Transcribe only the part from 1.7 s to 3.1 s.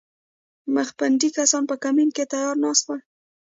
په کمین کې تیار ناست ول